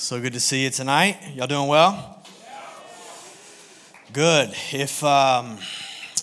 [0.00, 1.18] So good to see you tonight.
[1.34, 2.22] Y'all doing well?
[4.14, 4.54] Good.
[4.72, 5.58] If um,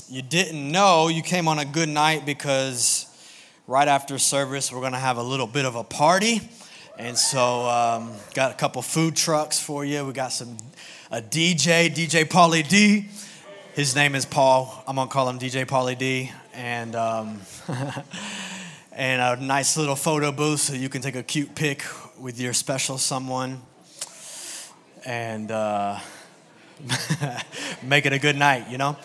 [0.09, 3.05] you didn't know, you came on a good night because
[3.67, 6.41] right after service, we're going to have a little bit of a party.
[6.97, 10.03] And so, um, got a couple food trucks for you.
[10.05, 10.57] We got some
[11.11, 13.05] a DJ, DJ Pauly D.
[13.75, 14.83] His name is Paul.
[14.87, 16.31] I'm gonna call him DJ Pauly D.
[16.55, 17.41] And um,
[18.91, 21.83] and a nice little photo booth so you can take a cute pic
[22.19, 23.61] with your special someone
[25.07, 25.97] and uh,
[27.83, 28.97] make it a good night, you know?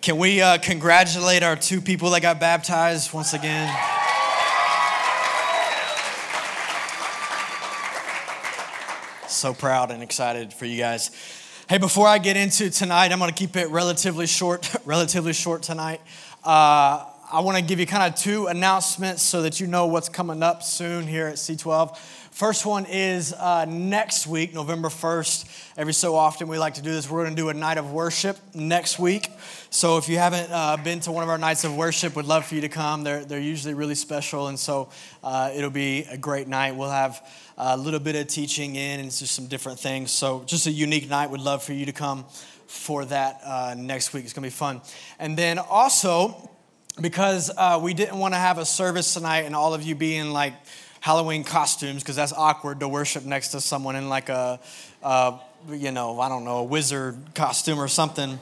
[0.00, 3.68] Can we uh, congratulate our two people that got baptized once again?
[9.28, 11.10] So proud and excited for you guys.
[11.68, 15.62] Hey, before I get into tonight, I'm going to keep it relatively short, relatively short
[15.62, 16.00] tonight.
[16.42, 20.08] Uh, I want to give you kind of two announcements so that you know what's
[20.08, 21.98] coming up soon here at C12.
[22.36, 25.70] First one is uh, next week, November 1st.
[25.78, 27.08] Every so often we like to do this.
[27.08, 29.30] We're going to do a night of worship next week.
[29.70, 32.44] So if you haven't uh, been to one of our nights of worship, would love
[32.44, 33.04] for you to come.
[33.04, 34.90] They're, they're usually really special, and so
[35.24, 36.76] uh, it'll be a great night.
[36.76, 40.10] We'll have a little bit of teaching in and just some different things.
[40.10, 41.30] So just a unique night.
[41.30, 42.26] Would love for you to come
[42.66, 44.24] for that uh, next week.
[44.24, 44.82] It's going to be fun.
[45.18, 46.50] And then also,
[47.00, 50.32] because uh, we didn't want to have a service tonight and all of you being
[50.32, 50.52] like
[51.06, 54.58] Halloween costumes, because that's awkward to worship next to someone in like a,
[55.04, 55.38] uh,
[55.70, 58.40] you know, I don't know, a wizard costume or something.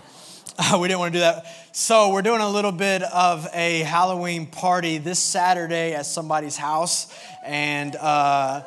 [0.80, 1.44] We didn't want to do that.
[1.72, 7.14] So we're doing a little bit of a Halloween party this Saturday at somebody's house.
[7.44, 8.62] And, uh,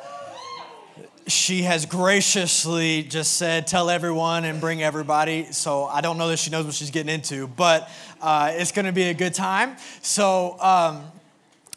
[1.26, 5.46] she has graciously just said, tell everyone and bring everybody.
[5.50, 8.86] So I don't know that she knows what she's getting into, but uh, it's going
[8.86, 9.76] to be a good time.
[10.02, 11.04] So um,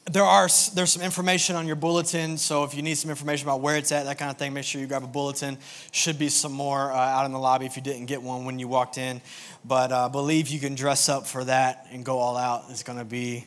[0.09, 2.37] there are there's some information on your bulletin.
[2.37, 4.63] So if you need some information about where it's at, that kind of thing, make
[4.63, 5.57] sure you grab a bulletin.
[5.91, 8.57] Should be some more uh, out in the lobby if you didn't get one when
[8.59, 9.21] you walked in.
[9.63, 12.65] But uh, believe you can dress up for that and go all out.
[12.69, 13.45] It's going to be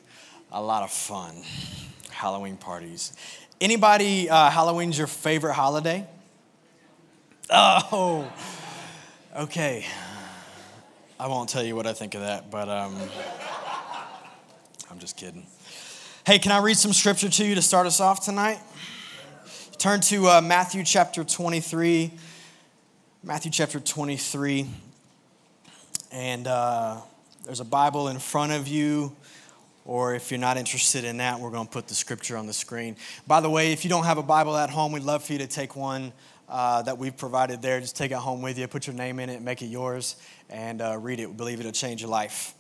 [0.53, 1.43] a lot of fun.
[2.11, 3.13] Halloween parties.
[3.61, 6.07] Anybody, uh, Halloween's your favorite holiday?
[7.51, 8.33] Oh,
[9.37, 9.85] okay.
[11.19, 12.97] I won't tell you what I think of that, but um,
[14.91, 15.47] I'm just kidding.
[16.27, 18.59] Hey, can I read some scripture to you to start us off tonight?
[19.77, 22.11] Turn to uh, Matthew chapter 23.
[23.23, 24.67] Matthew chapter 23.
[26.11, 27.03] And uh,
[27.45, 29.15] there's a Bible in front of you
[29.85, 32.55] or if you're not interested in that, we're going to put the scripture on the
[32.55, 32.97] screen.
[33.27, 35.41] By the way, if you don't have a Bible at home, we'd love for you
[35.41, 36.11] to take one
[36.49, 37.81] uh, that we've provided there.
[37.81, 40.17] Just take it home with you, put your name in it, make it yours,
[40.49, 41.29] and uh, read it.
[41.29, 42.55] We believe it'll change your life.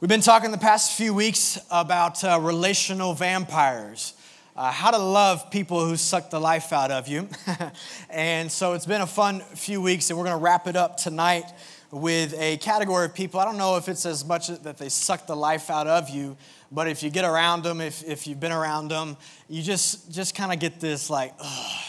[0.00, 4.14] We've been talking the past few weeks about uh, relational vampires.
[4.54, 7.28] Uh, how to love people who suck the life out of you.
[8.08, 10.98] and so it's been a fun few weeks, and we're going to wrap it up
[10.98, 11.46] tonight
[11.90, 13.40] with a category of people.
[13.40, 16.36] I don't know if it's as much that they suck the life out of you,
[16.70, 19.16] but if you get around them, if, if you've been around them,
[19.48, 21.82] you just, just kind of get this like, ugh,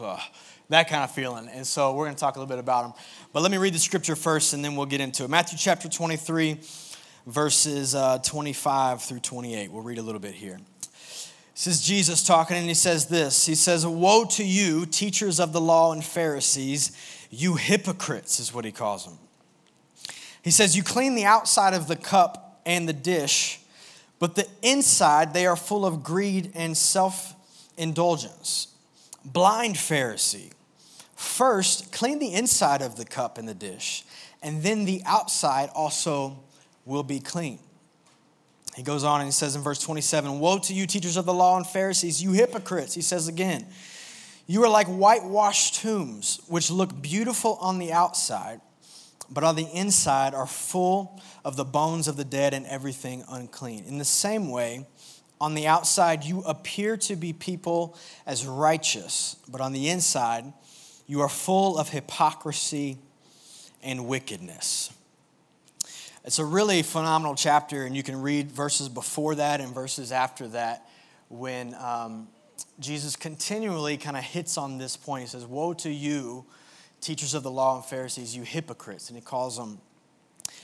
[0.00, 0.20] ugh,
[0.68, 1.48] that kind of feeling.
[1.48, 2.92] And so we're going to talk a little bit about them.
[3.32, 5.30] But let me read the scripture first and then we'll get into it.
[5.30, 6.58] Matthew chapter 23,
[7.26, 9.70] verses uh, 25 through 28.
[9.70, 10.58] We'll read a little bit here.
[11.54, 15.52] This is Jesus talking, and he says this He says, Woe to you, teachers of
[15.52, 16.96] the law and Pharisees,
[17.30, 19.18] you hypocrites, is what he calls them.
[20.42, 23.60] He says, You clean the outside of the cup and the dish,
[24.18, 27.34] but the inside they are full of greed and self
[27.76, 28.68] indulgence.
[29.24, 30.52] Blind Pharisee,
[31.14, 34.04] first clean the inside of the cup and the dish,
[34.42, 36.38] and then the outside also
[36.84, 37.58] will be clean.
[38.74, 41.34] He goes on and he says in verse 27 Woe to you, teachers of the
[41.34, 42.94] law and Pharisees, you hypocrites.
[42.94, 43.66] He says again,
[44.46, 48.60] You are like whitewashed tombs, which look beautiful on the outside
[49.32, 53.84] but on the inside are full of the bones of the dead and everything unclean.
[53.84, 54.86] In the same way,
[55.40, 57.96] on the outside, you appear to be people
[58.26, 60.52] as righteous, but on the inside,
[61.06, 62.98] you are full of hypocrisy
[63.82, 64.92] and wickedness.
[66.24, 70.46] It's a really phenomenal chapter, and you can read verses before that and verses after
[70.48, 70.88] that
[71.28, 72.28] when um,
[72.78, 75.22] Jesus continually kind of hits on this point.
[75.22, 76.46] He says, Woe to you
[77.00, 79.08] teachers of the law and Pharisees, you hypocrites.
[79.08, 79.80] And he calls them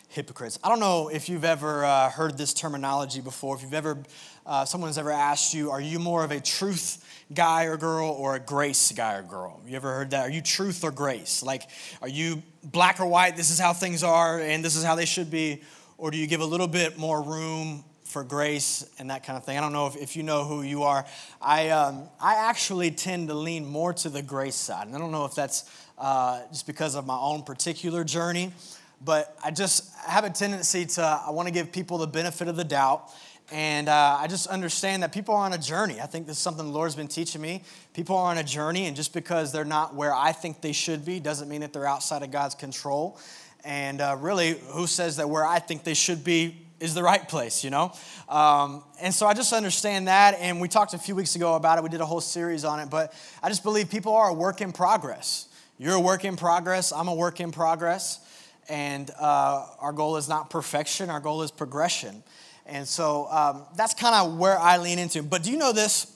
[0.08, 0.58] hypocrites.
[0.64, 3.56] I don't know if you've ever uh, heard this terminology before.
[3.56, 3.98] If you've ever,
[4.46, 8.34] uh, someone's ever asked you, are you more of a truth guy or girl or
[8.34, 9.60] a grace guy or girl?
[9.66, 10.28] You ever heard that?
[10.28, 11.42] Are you truth or grace?
[11.42, 11.62] Like,
[12.00, 13.36] are you black or white?
[13.36, 15.62] This is how things are and this is how they should be.
[15.98, 19.44] Or do you give a little bit more room for grace and that kind of
[19.44, 19.58] thing.
[19.58, 21.04] I don't know if, if you know who you are.
[21.42, 24.86] I, um, I actually tend to lean more to the grace side.
[24.86, 28.52] And I don't know if that's uh, just because of my own particular journey,
[29.00, 32.56] but I just have a tendency to, I want to give people the benefit of
[32.56, 33.10] the doubt.
[33.50, 36.00] And uh, I just understand that people are on a journey.
[36.00, 37.62] I think this is something the Lord's been teaching me.
[37.94, 41.04] People are on a journey, and just because they're not where I think they should
[41.04, 43.18] be doesn't mean that they're outside of God's control.
[43.64, 47.26] And uh, really, who says that where I think they should be is the right
[47.26, 47.92] place, you know?
[48.28, 50.36] Um, and so I just understand that.
[50.38, 51.82] And we talked a few weeks ago about it.
[51.82, 52.90] We did a whole series on it.
[52.90, 53.12] But
[53.42, 55.48] I just believe people are a work in progress.
[55.78, 56.92] You're a work in progress.
[56.92, 58.20] I'm a work in progress.
[58.68, 62.22] And uh, our goal is not perfection, our goal is progression.
[62.66, 65.22] And so um, that's kind of where I lean into.
[65.22, 66.14] But do you know this?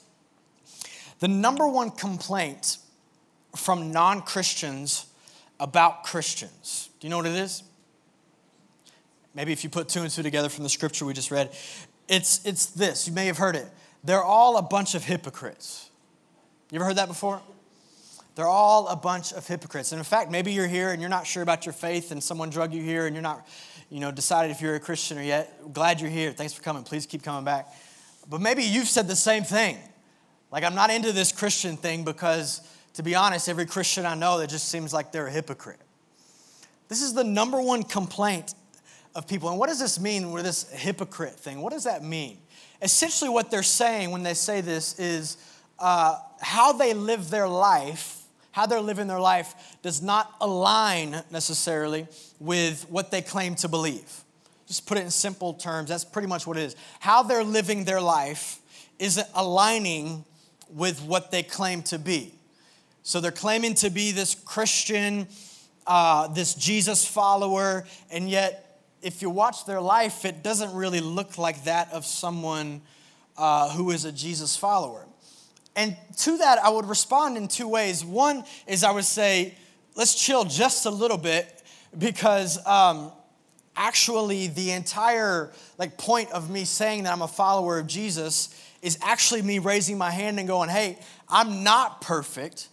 [1.19, 2.77] The number one complaint
[3.55, 5.07] from non Christians
[5.59, 7.63] about Christians, do you know what it is?
[9.33, 11.49] Maybe if you put two and two together from the scripture we just read,
[12.07, 13.07] it's, it's this.
[13.07, 13.67] You may have heard it.
[14.03, 15.89] They're all a bunch of hypocrites.
[16.69, 17.41] You ever heard that before?
[18.35, 19.91] They're all a bunch of hypocrites.
[19.91, 22.49] And in fact, maybe you're here and you're not sure about your faith and someone
[22.49, 23.47] drug you here and you're not,
[23.89, 25.71] you know, decided if you're a Christian or yet.
[25.71, 26.31] Glad you're here.
[26.31, 26.83] Thanks for coming.
[26.83, 27.67] Please keep coming back.
[28.29, 29.77] But maybe you've said the same thing.
[30.51, 32.61] Like, I'm not into this Christian thing because,
[32.93, 35.79] to be honest, every Christian I know that just seems like they're a hypocrite.
[36.87, 38.53] This is the number one complaint
[39.15, 39.49] of people.
[39.49, 41.61] And what does this mean with this hypocrite thing?
[41.61, 42.39] What does that mean?
[42.81, 45.37] Essentially, what they're saying when they say this is
[45.79, 48.22] uh, how they live their life,
[48.53, 52.07] how they're living their life, does not align necessarily
[52.39, 54.23] with what they claim to believe.
[54.67, 56.75] Just put it in simple terms, that's pretty much what it is.
[56.99, 58.59] How they're living their life
[58.99, 60.23] isn't aligning
[60.69, 62.33] with what they claim to be.
[63.01, 65.27] So they're claiming to be this Christian,
[65.87, 71.39] uh, this Jesus follower, and yet if you watch their life, it doesn't really look
[71.39, 72.81] like that of someone
[73.35, 75.05] uh, who is a Jesus follower.
[75.75, 78.05] And to that, I would respond in two ways.
[78.05, 79.55] One is I would say,
[79.95, 81.63] let's chill just a little bit
[81.97, 83.11] because um,
[83.75, 88.97] actually the entire like point of me saying that I'm a follower of Jesus is
[89.01, 90.99] actually me raising my hand and going, hey,
[91.29, 92.69] I'm not perfect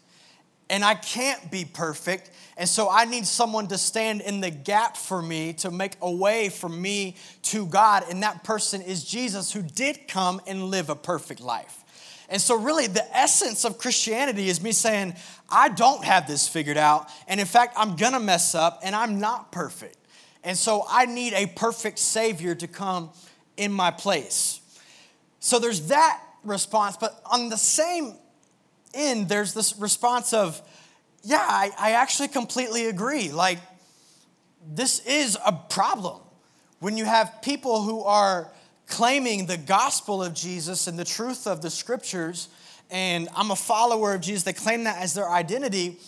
[0.70, 2.30] and I can't be perfect.
[2.56, 6.10] And so I need someone to stand in the gap for me to make a
[6.10, 8.04] way for me to God.
[8.08, 11.79] And that person is Jesus, who did come and live a perfect life.
[12.30, 15.14] And so, really, the essence of Christianity is me saying,
[15.50, 17.08] I don't have this figured out.
[17.26, 19.96] And in fact, I'm gonna mess up and I'm not perfect.
[20.44, 23.10] And so, I need a perfect Savior to come
[23.56, 24.60] in my place.
[25.40, 26.96] So, there's that response.
[26.96, 28.14] But on the same
[28.94, 30.62] end, there's this response of,
[31.24, 33.32] yeah, I, I actually completely agree.
[33.32, 33.58] Like,
[34.64, 36.20] this is a problem
[36.78, 38.52] when you have people who are
[38.90, 42.48] claiming the gospel of Jesus and the truth of the scriptures,
[42.90, 45.98] and I'm a follower of Jesus, they claim that as their identity,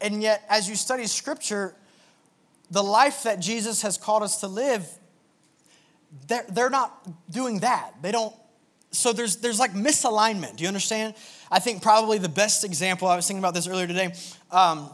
[0.00, 1.74] and yet as you study scripture,
[2.70, 4.88] the life that Jesus has called us to live,
[6.26, 7.92] they're, they're not doing that.
[8.02, 8.34] They don't,
[8.90, 10.56] so there's, there's like misalignment.
[10.56, 11.14] Do you understand?
[11.50, 14.14] I think probably the best example, I was thinking about this earlier today.
[14.50, 14.90] Um,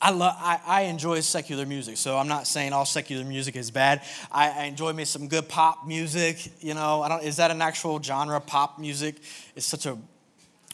[0.00, 3.70] I, love, I, I, enjoy secular music, so I'm not saying all secular music is
[3.70, 4.02] bad.
[4.30, 6.52] I, I, enjoy me some good pop music.
[6.60, 8.40] You know, I don't, is that an actual genre?
[8.40, 9.16] Pop music
[9.54, 9.96] is such a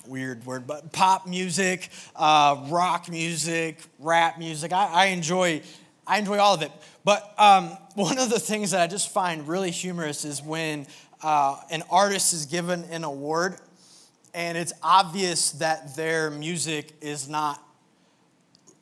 [0.07, 4.73] weird word, but pop music, uh, rock music, rap music.
[4.73, 5.63] I, I, enjoy,
[6.07, 6.73] I enjoy all of it.
[7.05, 10.87] But um, one of the things that I just find really humorous is when
[11.23, 13.57] uh, an artist is given an award
[14.35, 17.63] and it's obvious that their music is not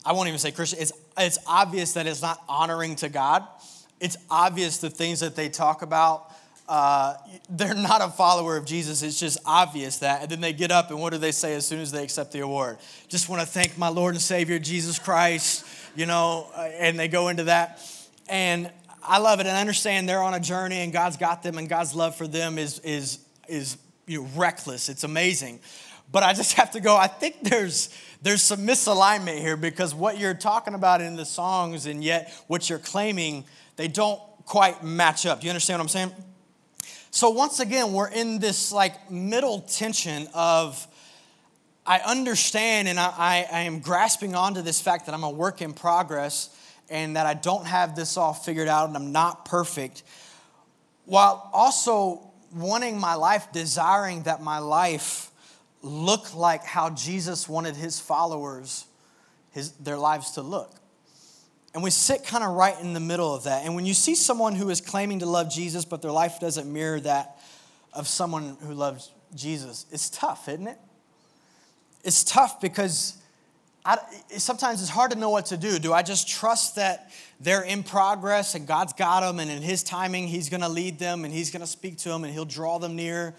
[0.05, 0.79] i won't even say christian.
[0.81, 3.45] It's, it's obvious that it's not honoring to god.
[4.01, 6.33] It's obvious the things that they talk about
[6.69, 7.17] uh,
[7.49, 9.03] they're not a follower of jesus.
[9.03, 11.67] It's just obvious that and then they get up and what do they say as
[11.67, 12.79] soon as they accept the award?
[13.09, 15.67] Just want to thank my lord and savior jesus christ
[15.97, 17.81] you know uh, and they go into that.
[18.29, 18.71] And
[19.03, 21.69] i love it and i understand they're on a journey and god's got them and
[21.69, 23.77] god's love for them is is is
[24.11, 24.89] you know, reckless.
[24.89, 25.61] It's amazing.
[26.13, 27.89] But I just have to go, I think there's
[28.23, 32.69] there's some misalignment here because what you're talking about in the songs and yet what
[32.69, 33.45] you're claiming,
[33.77, 35.41] they don't quite match up.
[35.41, 36.13] Do you understand what I'm saying?
[37.11, 40.87] So once again, we're in this like middle tension of
[41.87, 45.63] I understand and I, I, I am grasping onto this fact that I'm a work
[45.63, 46.55] in progress
[46.91, 50.03] and that I don't have this all figured out and I'm not perfect,
[51.05, 55.30] while also wanting my life, desiring that my life
[55.83, 58.87] look like how Jesus wanted his followers,
[59.53, 60.75] his, their lives to look.
[61.73, 63.65] And we sit kind of right in the middle of that.
[63.65, 66.71] And when you see someone who is claiming to love Jesus, but their life doesn't
[66.71, 67.39] mirror that
[67.93, 70.79] of someone who loves Jesus, it's tough, isn't it?
[72.03, 73.19] It's tough because
[73.85, 73.99] I,
[74.37, 75.79] sometimes it's hard to know what to do.
[75.79, 77.11] Do I just trust that
[77.41, 80.99] they're in progress and God's got them and in His timing He's going to lead
[80.99, 83.35] them and He's going to speak to them and He'll draw them near?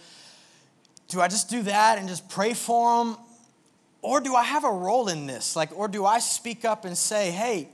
[1.12, 3.18] Do I just do that and just pray for them?
[4.02, 5.58] Or do I have a role in this?
[5.58, 7.68] Like, or do I speak up and say, hey,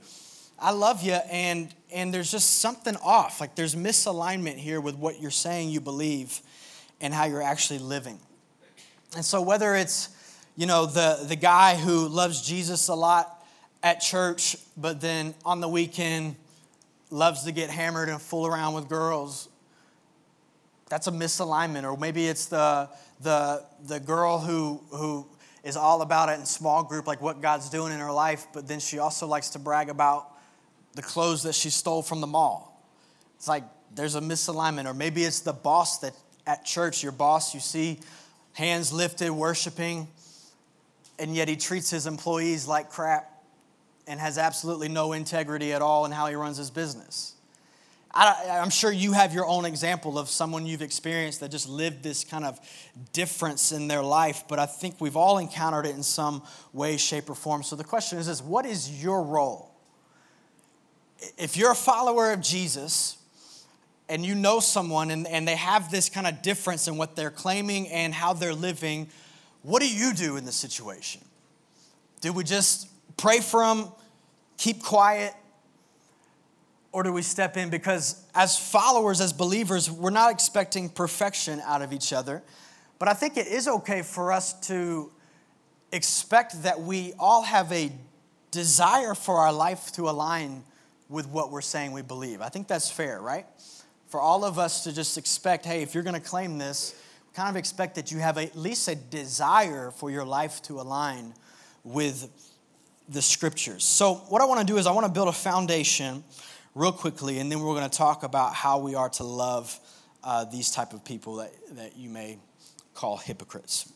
[0.58, 3.40] I love you, and, and there's just something off.
[3.40, 6.40] Like there's misalignment here with what you're saying you believe
[7.00, 8.18] and how you're actually living.
[9.14, 10.08] And so, whether it's,
[10.56, 13.46] you know, the, the guy who loves Jesus a lot
[13.84, 16.34] at church, but then on the weekend
[17.10, 19.48] loves to get hammered and fool around with girls,
[20.88, 21.84] that's a misalignment.
[21.84, 22.88] Or maybe it's the,
[23.20, 25.26] the, the girl who, who
[25.64, 28.66] is all about it in small group, like what God's doing in her life, but
[28.66, 30.28] then she also likes to brag about
[30.94, 32.82] the clothes that she stole from the mall.
[33.36, 34.86] It's like there's a misalignment.
[34.86, 36.14] Or maybe it's the boss that
[36.46, 38.00] at church, your boss, you see
[38.54, 40.08] hands lifted, worshiping,
[41.18, 43.30] and yet he treats his employees like crap
[44.06, 47.34] and has absolutely no integrity at all in how he runs his business.
[48.12, 52.02] I, am sure you have your own example of someone you've experienced that just lived
[52.02, 52.58] this kind of
[53.12, 57.28] difference in their life, but I think we've all encountered it in some way, shape,
[57.28, 57.62] or form.
[57.62, 59.68] So the question is this what is your role?
[61.36, 63.18] if you're a follower of Jesus
[64.08, 67.30] and you know someone and, and they have this kind of difference in what they're
[67.30, 69.08] claiming and how they're living,
[69.62, 71.22] what do you do in the situation?
[72.20, 73.88] Do we just pray for them,
[74.56, 75.34] keep quiet,
[76.92, 77.70] or do we step in?
[77.70, 82.42] Because as followers, as believers, we're not expecting perfection out of each other.
[82.98, 85.10] But I think it is okay for us to
[85.92, 87.92] expect that we all have a
[88.50, 90.64] desire for our life to align
[91.08, 92.40] with what we're saying we believe.
[92.40, 93.46] I think that's fair, right?
[94.08, 96.94] For all of us to just expect, hey, if you're going to claim this,
[97.34, 101.34] kind of expect that you have at least a desire for your life to align
[101.84, 102.28] with
[103.08, 103.84] the scriptures.
[103.84, 106.24] So, what I want to do is I want to build a foundation
[106.78, 109.78] real quickly, and then we're going to talk about how we are to love
[110.22, 112.38] uh, these type of people that, that you may
[112.94, 113.92] call hypocrites.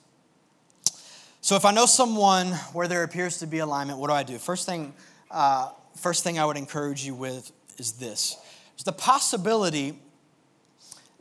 [1.41, 4.37] So, if I know someone where there appears to be alignment, what do I do?
[4.37, 4.95] First thing,
[5.31, 8.37] uh, first thing I would encourage you with is this
[8.75, 9.99] it's the possibility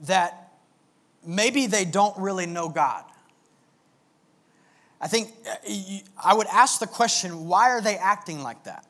[0.08, 0.52] that
[1.26, 3.04] maybe they don't really know God.
[5.00, 5.56] I think uh,
[6.24, 8.86] I would ask the question why are they acting like that?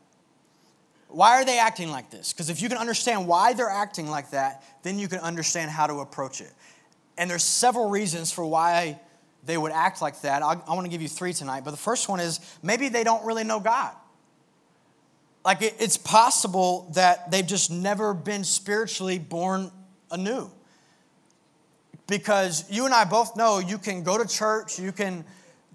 [1.11, 2.31] Why are they acting like this?
[2.31, 5.87] Because if you can understand why they're acting like that, then you can understand how
[5.87, 6.51] to approach it.
[7.17, 8.99] And there's several reasons for why
[9.43, 10.41] they would act like that.
[10.41, 13.03] I, I want to give you three tonight, but the first one is maybe they
[13.03, 13.93] don't really know God.
[15.43, 19.71] Like it, it's possible that they've just never been spiritually born
[20.11, 20.49] anew.
[22.07, 25.25] Because you and I both know you can go to church, you can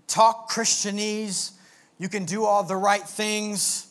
[0.06, 1.52] talk Christianese,
[1.98, 3.88] you can do all the right things,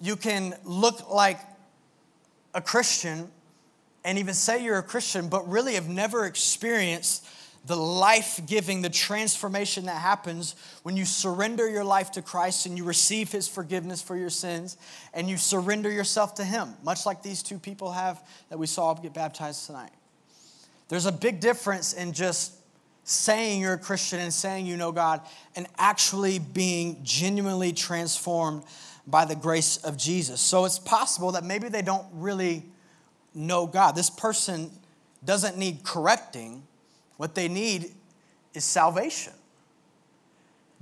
[0.00, 1.40] you can look like
[2.54, 3.30] a Christian
[4.04, 7.26] and even say you're a Christian, but really have never experienced
[7.66, 12.78] the life giving, the transformation that happens when you surrender your life to Christ and
[12.78, 14.78] you receive His forgiveness for your sins
[15.12, 18.94] and you surrender yourself to Him, much like these two people have that we saw
[18.94, 19.90] get baptized tonight.
[20.88, 22.54] There's a big difference in just
[23.04, 25.20] saying you're a Christian and saying you know God
[25.56, 28.62] and actually being genuinely transformed
[29.08, 30.40] by the grace of Jesus.
[30.40, 32.62] So it's possible that maybe they don't really
[33.34, 33.96] know God.
[33.96, 34.70] This person
[35.24, 36.62] doesn't need correcting
[37.16, 37.90] what they need
[38.54, 39.32] is salvation.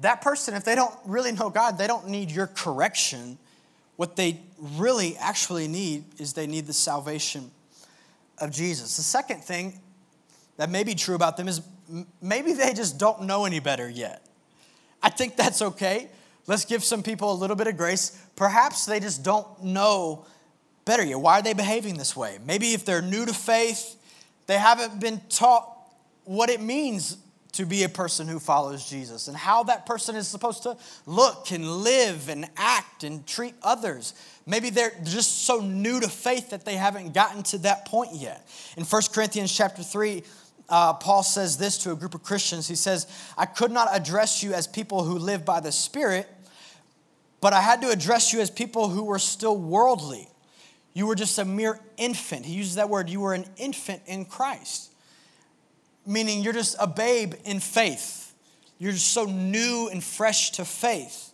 [0.01, 3.39] That person, if they don't really know God, they don't need your correction.
[3.97, 7.51] What they really actually need is they need the salvation
[8.39, 8.97] of Jesus.
[8.97, 9.81] The second thing
[10.59, 11.63] that may be true about them is
[12.21, 14.27] maybe they just don't know any better yet.
[15.03, 16.11] I think that's okay.
[16.47, 18.23] Let's give some people a little bit of grace.
[18.37, 20.27] Perhaps they just don't know
[20.85, 21.19] better yet.
[21.19, 22.39] Why are they behaving this way?
[22.45, 23.97] Maybe if they're new to faith,
[24.47, 25.69] they haven't been taught
[26.25, 27.19] what it means
[27.53, 30.77] to be a person who follows Jesus and how that person is supposed to
[31.07, 34.15] look and live and act and treat others.
[34.45, 38.47] Maybe they're just so new to faith that they haven't gotten to that point yet.
[38.77, 40.23] In 1 Corinthians chapter 3,
[40.69, 42.69] uh, Paul says this to a group of Christians.
[42.69, 43.07] He says,
[43.39, 46.29] I could not address you as people who live by the Spirit,
[47.41, 50.29] but I had to address you as people who were still worldly.
[50.95, 52.47] You were just a mere infant.
[52.47, 53.11] He uses that word.
[53.11, 54.93] You were an infant in Christ
[56.07, 58.33] meaning you're just a babe in faith.
[58.79, 61.33] You're just so new and fresh to faith.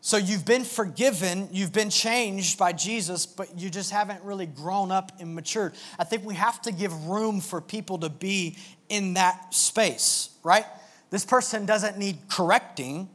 [0.00, 4.90] So you've been forgiven, you've been changed by Jesus, but you just haven't really grown
[4.90, 5.72] up and matured.
[5.98, 8.58] I think we have to give room for people to be
[8.90, 10.66] in that space, right?
[11.08, 13.08] This person doesn't need correcting,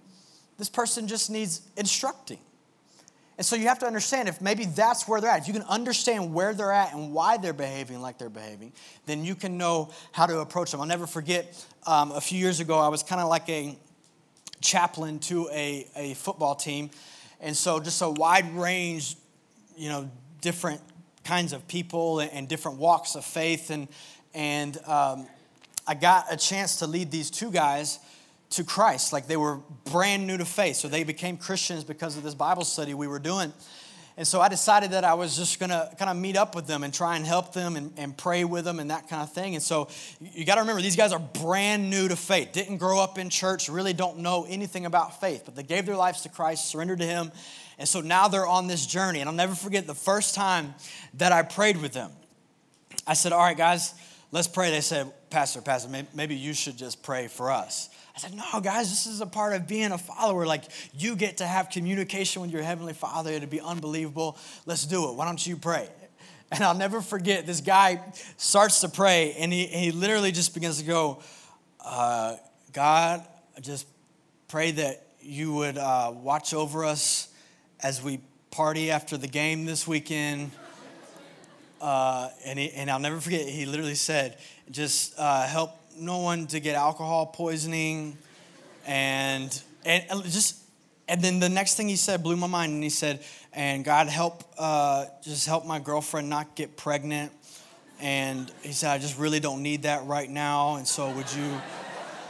[0.59, 2.37] this person just needs instructing.
[3.37, 5.39] And so you have to understand if maybe that's where they're at.
[5.43, 8.73] If you can understand where they're at and why they're behaving like they're behaving,
[9.05, 10.81] then you can know how to approach them.
[10.81, 13.77] I'll never forget um, a few years ago, I was kind of like a
[14.59, 16.89] chaplain to a, a football team.
[17.39, 19.15] And so just a wide range,
[19.77, 20.11] you know,
[20.41, 20.81] different
[21.23, 23.69] kinds of people and, different walks of faith.
[23.69, 23.87] And,
[24.33, 25.27] and um,
[25.87, 27.99] I got a chance to lead these two guys
[28.51, 29.13] to Christ.
[29.13, 30.77] Like they were brand new to faith.
[30.77, 33.53] So they became Christians because of this Bible study we were doing.
[34.19, 36.83] And so I decided that I was just to kind of meet up with them
[36.83, 39.55] and try and help them and, and pray with them and that kind of thing.
[39.55, 39.87] And so
[40.19, 43.29] you got to remember, these guys are brand new to faith, didn't grow up in
[43.29, 46.99] church, really don't know anything about faith, but they gave their lives to Christ, surrendered
[46.99, 47.31] to Him.
[47.77, 49.21] And so now they're on this journey.
[49.21, 50.75] And I'll never forget the first time
[51.13, 52.11] that I prayed with them.
[53.07, 53.93] I said, All right, guys,
[54.33, 54.69] let's pray.
[54.69, 57.89] They said, Pastor, Pastor, maybe you should just pray for us.
[58.19, 60.45] I said, no, guys, this is a part of being a follower.
[60.45, 63.31] Like, you get to have communication with your Heavenly Father.
[63.31, 64.37] It'd be unbelievable.
[64.65, 65.15] Let's do it.
[65.15, 65.87] Why don't you pray?
[66.51, 68.01] And I'll never forget, this guy
[68.35, 71.21] starts to pray, and he, he literally just begins to go,
[71.79, 72.35] uh,
[72.73, 73.23] God,
[73.55, 73.87] I just
[74.49, 77.33] pray that you would uh, watch over us
[77.81, 78.19] as we
[78.51, 80.51] party after the game this weekend.
[81.79, 84.37] Uh, and, he, and I'll never forget, he literally said,
[84.69, 88.17] just uh, help no one to get alcohol poisoning
[88.85, 90.57] and and just
[91.07, 94.07] and then the next thing he said blew my mind and he said and god
[94.07, 97.31] help uh, just help my girlfriend not get pregnant.
[98.01, 100.75] And he said i just really don't need that right now.
[100.75, 101.61] And so would you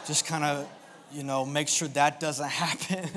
[0.07, 0.67] just kind of
[1.11, 3.09] you know make sure that doesn't happen?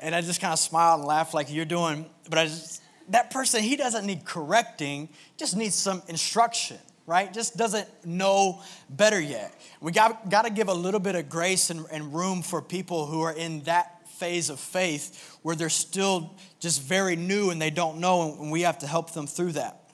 [0.00, 3.30] And i just kind of smiled and laughed like you're doing but i just that
[3.30, 7.32] person he doesn't need correcting just needs some instruction right?
[7.32, 8.60] Just doesn't know
[8.90, 9.54] better yet.
[9.80, 13.06] We got, got to give a little bit of grace and, and room for people
[13.06, 17.70] who are in that phase of faith where they're still just very new and they
[17.70, 19.90] don't know, and we have to help them through that.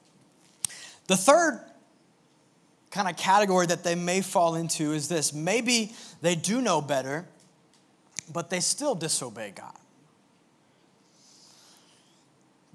[1.06, 1.60] The third
[2.90, 7.26] kind of category that they may fall into is this maybe they do know better,
[8.32, 9.76] but they still disobey God.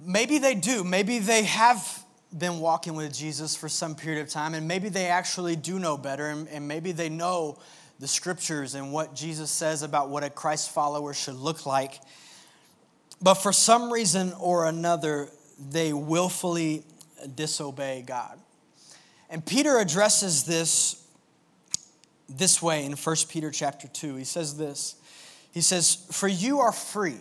[0.02, 0.86] Maybe they do.
[0.86, 2.06] Maybe they have
[2.38, 5.98] been walking with Jesus for some period of time, and maybe they actually do know
[5.98, 7.58] better, and, and maybe they know
[8.00, 12.00] the scriptures and what Jesus says about what a Christ follower should look like.
[13.22, 15.30] But for some reason or another,
[15.70, 16.84] they willfully
[17.36, 18.40] disobey God.
[19.30, 20.96] And Peter addresses this
[22.30, 24.16] this way in 1 Peter chapter 2.
[24.16, 24.96] He says this.
[25.52, 27.20] He says, "For you are free.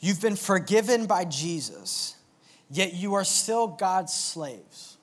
[0.00, 2.14] You've been forgiven by Jesus."
[2.70, 4.96] Yet you are still God's slaves.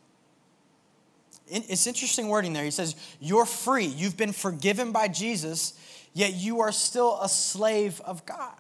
[1.50, 2.64] It's interesting wording there.
[2.64, 3.86] He says, You're free.
[3.86, 5.74] You've been forgiven by Jesus,
[6.14, 8.56] yet you are still a slave of God.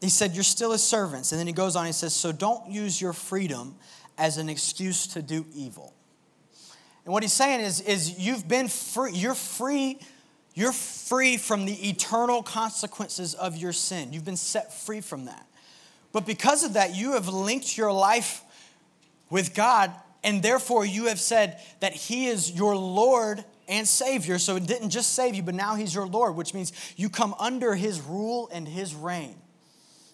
[0.00, 1.32] He said, You're still his servants.
[1.32, 3.74] And then he goes on, he says, So don't use your freedom
[4.16, 5.92] as an excuse to do evil.
[7.04, 9.98] And what he's saying is, is you've been free, you're free,
[10.54, 14.12] you're free from the eternal consequences of your sin.
[14.12, 15.46] You've been set free from that.
[16.12, 18.42] But because of that, you have linked your life
[19.30, 19.92] with God,
[20.24, 24.38] and therefore you have said that He is your Lord and Savior.
[24.38, 27.34] So it didn't just save you, but now He's your Lord, which means you come
[27.38, 29.36] under His rule and His reign.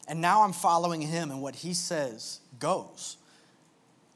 [0.09, 3.17] And now I'm following Him, and what He says goes.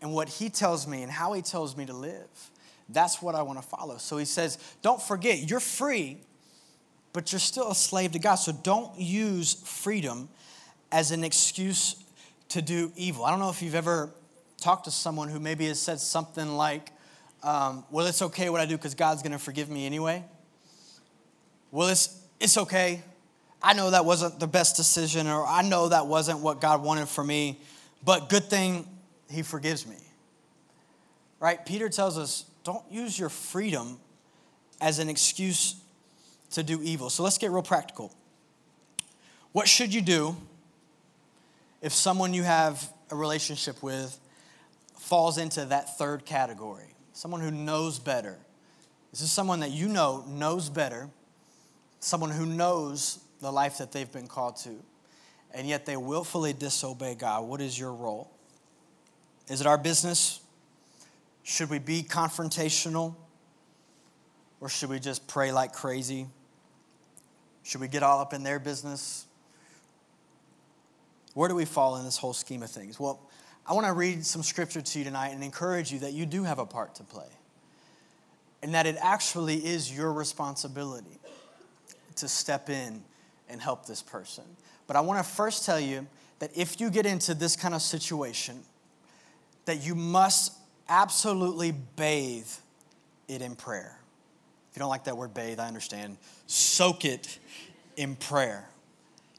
[0.00, 2.50] And what He tells me and how He tells me to live,
[2.88, 3.98] that's what I want to follow.
[3.98, 6.18] So He says, Don't forget, you're free,
[7.12, 8.36] but you're still a slave to God.
[8.36, 10.28] So don't use freedom
[10.90, 11.96] as an excuse
[12.50, 13.24] to do evil.
[13.24, 14.10] I don't know if you've ever
[14.60, 16.90] talked to someone who maybe has said something like,
[17.42, 20.24] um, well, it's okay what I do because God's going to forgive me anyway.
[21.70, 23.02] Well, it's, it's okay.
[23.62, 27.08] I know that wasn't the best decision, or I know that wasn't what God wanted
[27.08, 27.60] for me,
[28.04, 28.86] but good thing
[29.30, 29.96] He forgives me.
[31.40, 31.64] Right?
[31.64, 33.98] Peter tells us don't use your freedom
[34.80, 35.76] as an excuse
[36.50, 37.10] to do evil.
[37.10, 38.12] So let's get real practical.
[39.52, 40.36] What should you do
[41.80, 44.18] if someone you have a relationship with
[44.98, 48.38] falls into that third category, someone who knows better,
[49.10, 51.08] this is someone that you know knows better,
[52.00, 54.70] someone who knows the life that they've been called to,
[55.52, 57.44] and yet they willfully disobey God.
[57.44, 58.30] What is your role?
[59.48, 60.40] Is it our business?
[61.42, 63.14] Should we be confrontational?
[64.60, 66.26] Or should we just pray like crazy?
[67.62, 69.24] Should we get all up in their business?
[71.38, 72.98] Where do we fall in this whole scheme of things?
[72.98, 73.20] Well,
[73.64, 76.42] I want to read some scripture to you tonight and encourage you that you do
[76.42, 77.28] have a part to play
[78.60, 81.20] and that it actually is your responsibility
[82.16, 83.04] to step in
[83.48, 84.42] and help this person.
[84.88, 86.08] But I want to first tell you
[86.40, 88.58] that if you get into this kind of situation,
[89.66, 90.54] that you must
[90.88, 92.50] absolutely bathe
[93.28, 93.96] it in prayer.
[94.72, 96.16] If you don't like that word bathe, I understand.
[96.48, 97.38] Soak it
[97.96, 98.68] in prayer.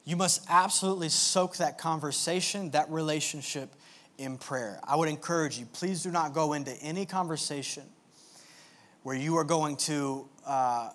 [0.09, 3.75] You must absolutely soak that conversation, that relationship
[4.17, 4.79] in prayer.
[4.83, 7.83] I would encourage you, please do not go into any conversation
[9.03, 10.89] where you are going to uh,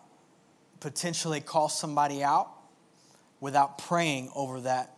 [0.81, 2.51] potentially call somebody out
[3.39, 4.97] without praying over that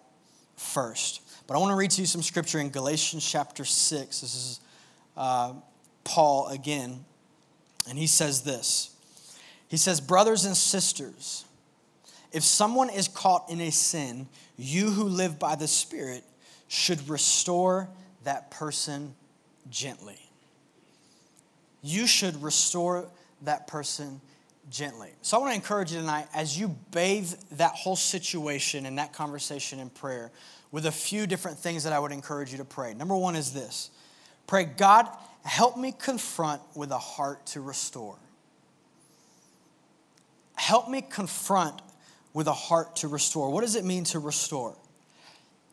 [0.56, 1.20] first.
[1.46, 4.20] But I want to read to you some scripture in Galatians chapter 6.
[4.22, 4.60] This is
[5.14, 5.52] uh,
[6.04, 7.04] Paul again.
[7.86, 8.96] And he says this
[9.68, 11.44] He says, Brothers and sisters,
[12.36, 16.22] if someone is caught in a sin, you who live by the Spirit
[16.68, 17.88] should restore
[18.24, 19.14] that person
[19.70, 20.18] gently.
[21.80, 23.08] You should restore
[23.40, 24.20] that person
[24.68, 25.12] gently.
[25.22, 29.14] So I want to encourage you tonight as you bathe that whole situation and that
[29.14, 30.30] conversation in prayer
[30.70, 32.92] with a few different things that I would encourage you to pray.
[32.92, 33.90] Number one is this
[34.46, 35.08] pray, God,
[35.42, 38.18] help me confront with a heart to restore.
[40.56, 41.80] Help me confront
[42.36, 43.50] with a heart to restore.
[43.50, 44.76] What does it mean to restore?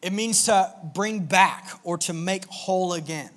[0.01, 3.29] It means to bring back or to make whole again.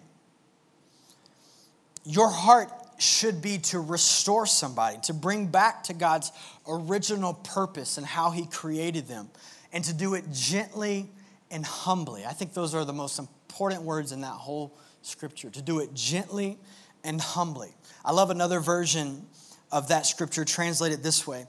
[2.04, 6.30] Your heart should be to restore somebody, to bring back to God's
[6.68, 9.28] original purpose and how He created them,
[9.72, 11.08] and to do it gently
[11.50, 12.24] and humbly.
[12.24, 15.92] I think those are the most important words in that whole scripture to do it
[15.94, 16.58] gently
[17.02, 17.74] and humbly.
[18.04, 19.26] I love another version
[19.72, 21.46] of that scripture translated this way.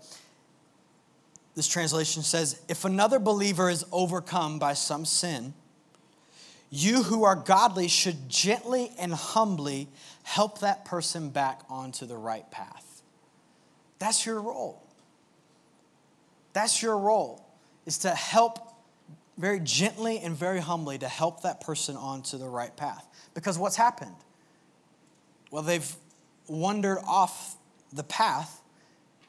[1.57, 5.55] This translation says, If another believer is overcome by some sin,
[6.69, 9.87] you who are godly should gently and humbly
[10.21, 13.01] help that person back onto the right path.
[13.97, 14.83] That's your role.
[16.53, 17.43] That's your role,
[17.87, 18.59] is to help
[19.39, 23.03] very gently and very humbly to help that person onto the right path.
[23.33, 24.15] Because what's happened?
[25.49, 25.95] Well, they've
[26.47, 27.55] wandered off
[27.91, 28.61] the path,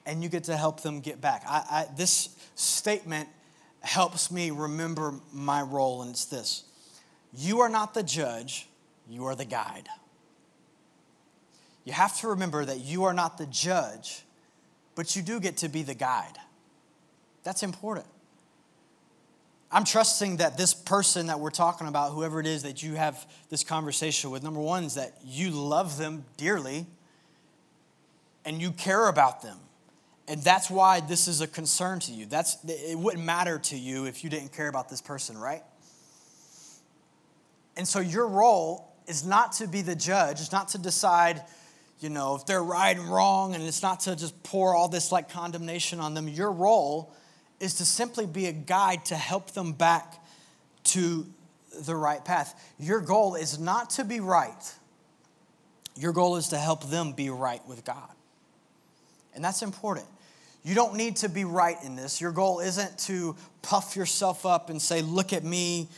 [0.09, 1.45] and you get to help them get back.
[1.47, 3.29] I, I, this statement
[3.81, 6.65] helps me remember my role, and it's this
[7.37, 8.67] You are not the judge,
[9.09, 9.89] you are the guide.
[11.85, 14.23] You have to remember that you are not the judge,
[14.95, 16.37] but you do get to be the guide.
[17.45, 18.07] That's important.
[19.71, 23.27] I'm trusting that this person that we're talking about, whoever it is that you have
[23.51, 26.87] this conversation with, number one is that you love them dearly
[28.47, 29.59] and you care about them.
[30.29, 32.27] And that's why this is a concern to you.
[32.27, 35.63] That's, it wouldn't matter to you if you didn't care about this person, right?
[37.79, 41.43] And so your role is not to be the judge, it's not to decide,
[42.01, 45.11] you know, if they're right and wrong, and it's not to just pour all this
[45.11, 46.29] like condemnation on them.
[46.29, 47.11] Your role
[47.59, 50.23] is to simply be a guide to help them back
[50.85, 51.27] to
[51.87, 52.75] the right path.
[52.79, 54.75] Your goal is not to be right,
[55.97, 58.11] your goal is to help them be right with God.
[59.35, 60.07] And that's important.
[60.63, 62.21] You don't need to be right in this.
[62.21, 65.89] Your goal isn't to puff yourself up and say, Look at me,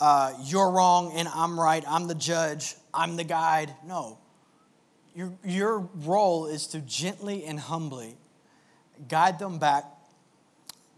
[0.00, 3.74] uh, you're wrong and I'm right, I'm the judge, I'm the guide.
[3.84, 4.18] No.
[5.14, 8.16] Your, your role is to gently and humbly
[9.08, 9.84] guide them back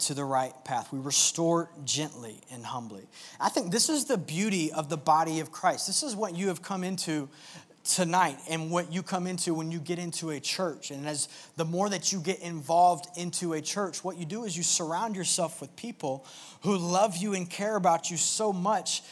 [0.00, 0.92] to the right path.
[0.92, 3.06] We restore gently and humbly.
[3.40, 5.86] I think this is the beauty of the body of Christ.
[5.86, 7.28] This is what you have come into
[7.84, 10.90] tonight and what you come into when you get into a church.
[10.90, 14.56] And as the more that you get involved into a church, what you do is
[14.56, 16.24] you surround yourself with people
[16.62, 19.02] who love you and care about you so much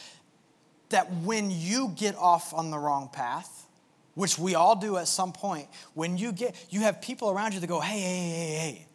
[0.89, 3.67] that when you get off on the wrong path,
[4.13, 7.59] which we all do at some point, when you get you have people around you
[7.61, 8.87] that go, "Hey, hey, hey, hey.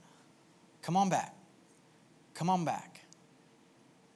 [0.83, 1.35] Come on back.
[2.35, 3.01] Come on back.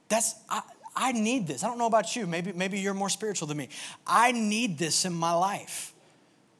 [0.07, 0.61] That's, I,
[0.95, 1.63] I need this.
[1.63, 2.27] I don't know about you.
[2.27, 3.69] Maybe, maybe you're more spiritual than me.
[4.05, 5.93] I need this in my life.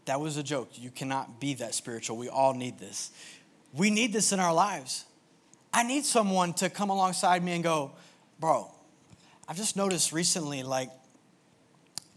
[0.06, 0.70] That was a joke.
[0.74, 2.18] You cannot be that spiritual.
[2.18, 3.12] We all need this.
[3.74, 5.06] We need this in our lives.
[5.74, 7.92] I need someone to come alongside me and go,
[8.40, 8.72] bro,
[9.48, 10.90] I've just noticed recently, like,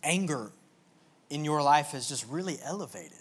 [0.02, 0.50] anger
[1.30, 3.18] in your life has just really elevated.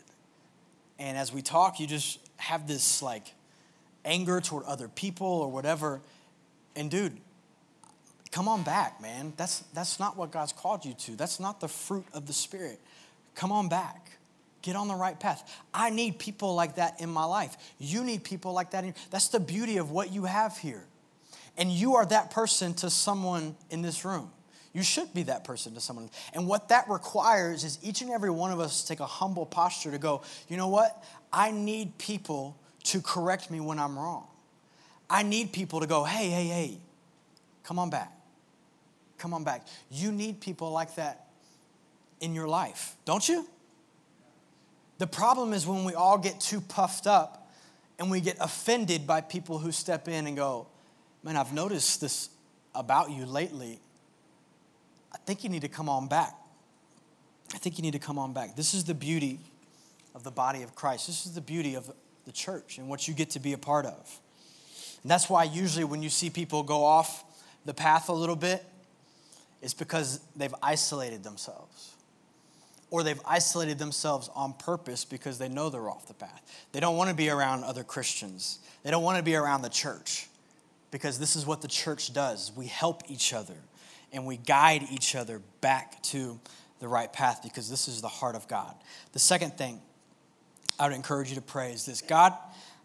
[0.99, 3.34] And as we talk, you just have this, like,
[4.06, 6.01] anger toward other people or whatever.
[6.75, 7.17] And dude,
[8.34, 9.32] come on back, man.
[9.38, 11.15] That's, that's not what God's called you to.
[11.15, 12.80] That's not the fruit of the Spirit.
[13.36, 14.17] Come on back.
[14.63, 15.62] get on the right path.
[15.72, 17.56] I need people like that in my life.
[17.78, 18.84] You need people like that.
[18.86, 20.84] In, that's the beauty of what you have here.
[21.58, 24.32] And you are that person to someone in this room.
[24.74, 26.10] You should be that person to someone.
[26.34, 29.91] And what that requires is each and every one of us take a humble posture
[29.91, 31.04] to go, you know what?
[31.32, 34.26] I need people to correct me when I'm wrong.
[35.08, 36.78] I need people to go, hey, hey, hey,
[37.63, 38.12] come on back.
[39.23, 39.65] Come on back.
[39.89, 41.27] You need people like that
[42.19, 43.47] in your life, don't you?
[44.97, 47.49] The problem is when we all get too puffed up
[47.97, 50.67] and we get offended by people who step in and go,
[51.23, 52.31] Man, I've noticed this
[52.75, 53.79] about you lately.
[55.13, 56.36] I think you need to come on back.
[57.53, 58.57] I think you need to come on back.
[58.57, 59.39] This is the beauty
[60.13, 61.07] of the body of Christ.
[61.07, 61.89] This is the beauty of
[62.25, 64.19] the church and what you get to be a part of.
[65.01, 67.23] And that's why usually when you see people go off
[67.63, 68.65] the path a little bit,
[69.63, 71.93] it's because they've isolated themselves.
[72.91, 76.67] Or they've isolated themselves on purpose because they know they're off the path.
[76.73, 78.60] They don't want to be around other Christians.
[78.84, 80.28] They don't want to be around the church
[80.91, 82.52] because this is what the church does.
[82.56, 83.56] We help each other
[84.12, 86.39] and we guide each other back to
[86.80, 88.76] the right path because this is the heart of God.
[89.13, 89.82] The second thing
[90.78, 92.34] I would encourage you to pray is this God,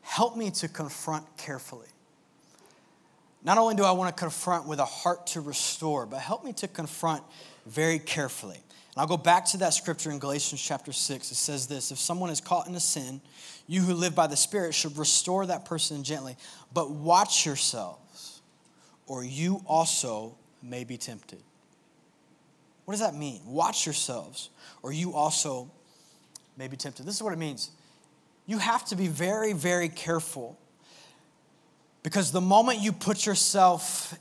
[0.03, 1.89] help me to confront carefully.
[3.45, 6.53] Not only do I want to confront with a heart to restore, but help me
[6.55, 7.23] to confront
[7.67, 8.57] very carefully.
[8.57, 11.31] And I'll go back to that scripture in Galatians chapter 6.
[11.31, 13.21] It says this If someone is caught in a sin,
[13.69, 16.37] you who live by the Spirit should restore that person gently.
[16.73, 18.41] But watch yourselves,
[19.07, 21.43] or you also may be tempted.
[22.87, 23.43] What does that mean?
[23.47, 24.51] Watch yourselves,
[24.83, 25.71] or you also
[26.57, 27.07] may be tempted.
[27.07, 27.71] This is what it means.
[28.47, 30.59] You have to be very, very careful
[32.09, 34.19] because the moment you put yourself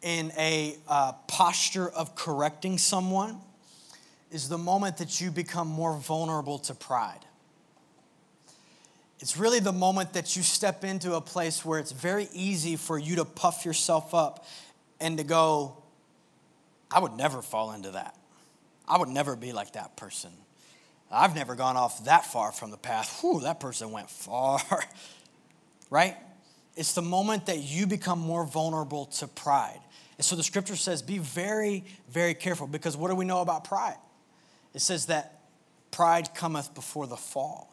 [0.00, 3.38] in a uh, posture of correcting someone,
[4.30, 7.26] is the moment that you become more vulnerable to pride.
[9.18, 12.98] It's really the moment that you step into a place where it's very easy for
[12.98, 14.46] you to puff yourself up
[14.98, 15.76] and to go,
[16.90, 18.16] I would never fall into that.
[18.88, 20.30] I would never be like that person.
[21.12, 23.18] I've never gone off that far from the path.
[23.20, 24.62] Whew, that person went far.
[25.90, 26.16] right?
[26.80, 29.80] It's the moment that you become more vulnerable to pride.
[30.16, 33.64] And so the scripture says, be very, very careful because what do we know about
[33.64, 33.98] pride?
[34.72, 35.42] It says that
[35.90, 37.70] pride cometh before the fall.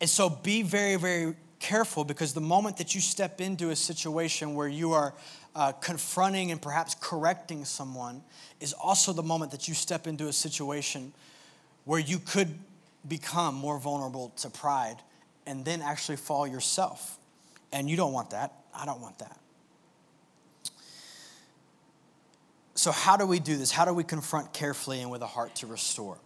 [0.00, 4.54] And so be very, very careful because the moment that you step into a situation
[4.54, 5.12] where you are
[5.54, 8.22] uh, confronting and perhaps correcting someone
[8.58, 11.12] is also the moment that you step into a situation
[11.84, 12.58] where you could
[13.06, 14.96] become more vulnerable to pride
[15.46, 17.18] and then actually fall yourself.
[17.72, 18.52] And you don't want that.
[18.74, 19.38] I don't want that.
[22.74, 23.72] So, how do we do this?
[23.72, 26.18] How do we confront carefully and with a heart to restore?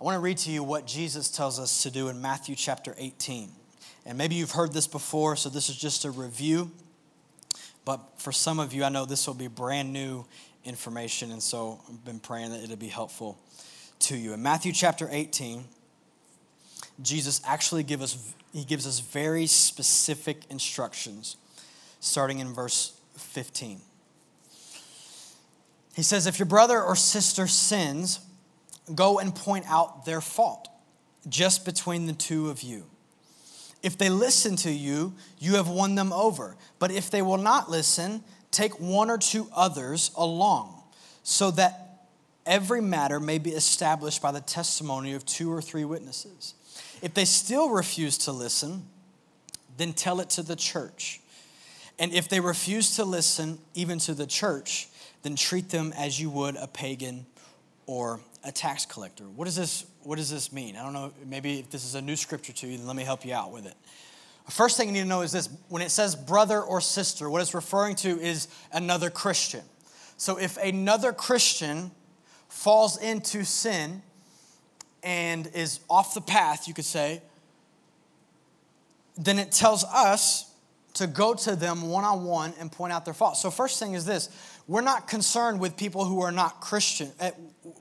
[0.00, 2.94] I want to read to you what Jesus tells us to do in Matthew chapter
[2.96, 3.50] 18.
[4.06, 6.70] And maybe you've heard this before, so this is just a review.
[7.84, 10.24] But for some of you, I know this will be brand new
[10.64, 13.38] information, and so I've been praying that it'll be helpful
[14.00, 14.34] to you.
[14.34, 15.64] In Matthew chapter 18,
[17.02, 21.36] Jesus actually give us, he gives us very specific instructions,
[22.00, 23.80] starting in verse 15.
[25.94, 28.20] He says, If your brother or sister sins,
[28.94, 30.68] go and point out their fault
[31.28, 32.86] just between the two of you.
[33.82, 36.56] If they listen to you, you have won them over.
[36.78, 40.82] But if they will not listen, take one or two others along,
[41.22, 42.06] so that
[42.44, 46.54] every matter may be established by the testimony of two or three witnesses.
[47.02, 48.84] If they still refuse to listen,
[49.76, 51.20] then tell it to the church.
[51.98, 54.88] And if they refuse to listen, even to the church,
[55.22, 57.26] then treat them as you would a pagan
[57.86, 59.24] or a tax collector.
[59.24, 60.76] What does this, what does this mean?
[60.76, 63.02] I don't know, maybe if this is a new scripture to you, then let me
[63.02, 63.74] help you out with it.
[64.48, 67.42] First thing you need to know is this when it says brother or sister, what
[67.42, 69.62] it's referring to is another Christian.
[70.16, 71.90] So if another Christian
[72.48, 74.02] falls into sin
[75.02, 77.22] and is off the path, you could say,
[79.16, 80.50] then it tells us
[80.94, 83.40] to go to them one on one and point out their faults.
[83.40, 84.28] So, first thing is this
[84.66, 87.10] we're not concerned with people who are not Christian.
[87.20, 87.30] Eh,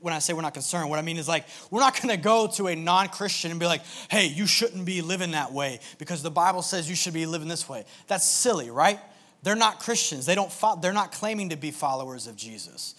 [0.01, 2.47] when I say we're not concerned, what I mean is like, we're not gonna go
[2.55, 6.23] to a non Christian and be like, hey, you shouldn't be living that way because
[6.23, 7.85] the Bible says you should be living this way.
[8.07, 8.99] That's silly, right?
[9.43, 10.25] They're not Christians.
[10.25, 12.95] They don't fo- they're not claiming to be followers of Jesus.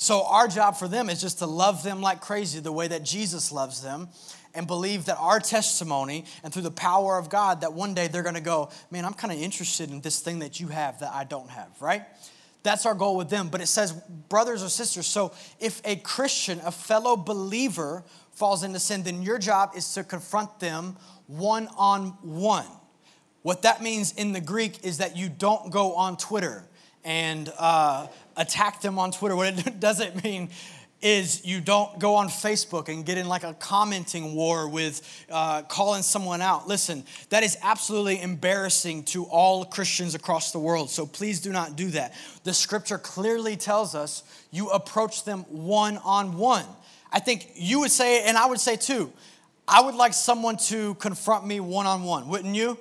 [0.00, 3.02] So our job for them is just to love them like crazy the way that
[3.02, 4.08] Jesus loves them
[4.54, 8.22] and believe that our testimony and through the power of God that one day they're
[8.22, 11.12] going to go, "Man, I'm kind of interested in this thing that you have that
[11.12, 12.04] I don't have," right?
[12.62, 13.48] That's our goal with them.
[13.48, 15.06] But it says, brothers or sisters.
[15.06, 20.02] So if a Christian, a fellow believer, falls into sin, then your job is to
[20.02, 22.66] confront them one on one.
[23.42, 26.64] What that means in the Greek is that you don't go on Twitter
[27.04, 28.06] and uh,
[28.40, 29.36] attack them on Twitter.
[29.36, 30.50] What it doesn't mean
[31.02, 35.62] is you don't go on Facebook and get in like a commenting war with uh,
[35.62, 36.68] calling someone out.
[36.68, 40.90] Listen, that is absolutely embarrassing to all Christians across the world.
[40.90, 42.14] So please do not do that.
[42.44, 46.66] The scripture clearly tells us you approach them one on one.
[47.12, 49.12] I think you would say, and I would say too,
[49.66, 52.78] I would like someone to confront me one on one, wouldn't you?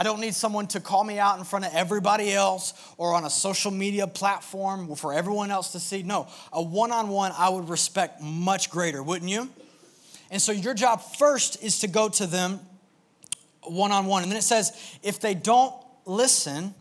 [0.00, 3.26] I don't need someone to call me out in front of everybody else or on
[3.26, 6.02] a social media platform for everyone else to see.
[6.02, 9.50] No, a one on one I would respect much greater, wouldn't you?
[10.30, 12.60] And so your job first is to go to them
[13.62, 14.22] one on one.
[14.22, 15.74] And then it says, if they don't
[16.06, 16.74] listen,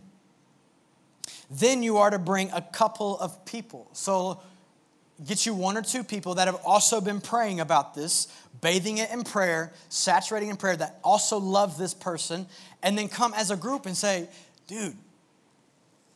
[1.51, 3.89] then you are to bring a couple of people.
[3.91, 4.39] So
[5.25, 8.27] get you one or two people that have also been praying about this,
[8.61, 12.45] bathing it in prayer, saturating in prayer, that also love this person,
[12.81, 14.27] and then come as a group and say,
[14.67, 14.95] dude,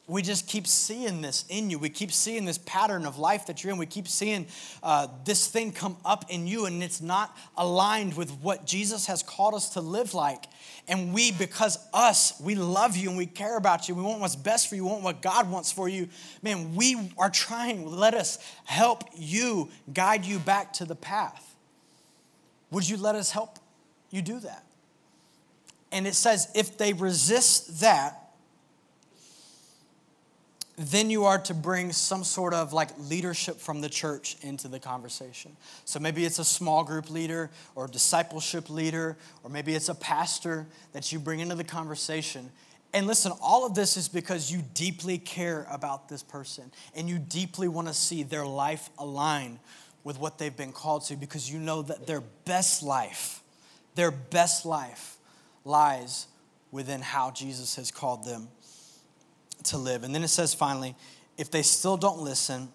[0.06, 1.80] we just keep seeing this in you.
[1.80, 3.80] We keep seeing this pattern of life that you're in.
[3.80, 4.48] We keep seeing
[4.82, 9.24] uh, this thing come up in you, and it's not aligned with what Jesus has
[9.24, 10.44] called us to live like.
[10.90, 13.96] And we, because us, we love you and we care about you.
[13.96, 14.84] We want what's best for you.
[14.84, 16.10] We want what God wants for you.
[16.42, 17.90] Man, we are trying.
[17.90, 21.56] Let us help you, guide you back to the path.
[22.72, 23.60] Would you let us help
[24.10, 24.66] you do that?
[25.94, 28.23] And it says, if they resist that,
[30.76, 34.80] then you are to bring some sort of like leadership from the church into the
[34.80, 35.56] conversation.
[35.86, 40.66] So maybe it's a small group leader or discipleship leader, or maybe it's a pastor
[40.94, 42.50] that you bring into the conversation.
[42.92, 47.20] And listen, all of this is because you deeply care about this person and you
[47.20, 49.60] deeply want to see their life align
[50.04, 53.42] with what they've been called to because you know that their best life,
[53.96, 55.18] their best life
[55.66, 56.28] lies
[56.72, 58.48] within how Jesus has called them
[59.66, 60.04] to live.
[60.04, 60.96] And then it says finally,
[61.38, 62.70] if they still don't listen,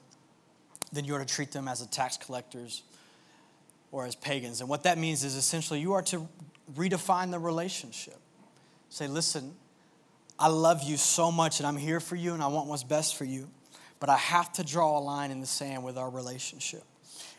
[0.93, 2.83] then you are to treat them as a tax collectors
[3.93, 4.61] or as pagans.
[4.61, 6.29] And what that means is essentially you are to
[6.75, 8.19] redefine the relationship.
[8.91, 9.55] Say, listen,
[10.39, 13.17] I love you so much and I'm here for you and I want what's best
[13.17, 13.49] for you,
[14.01, 16.85] but I have to draw a line in the sand with our relationship.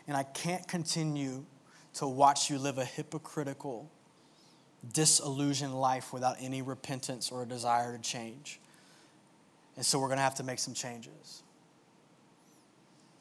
[0.06, 1.44] And I can't continue
[1.94, 3.90] to watch you live a hypocritical,
[4.92, 8.60] disillusioned life without any repentance or a desire to change.
[9.80, 11.42] And so we're going to have to make some changes.